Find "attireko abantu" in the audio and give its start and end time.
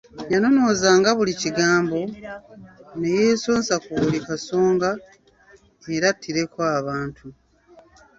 6.13-7.25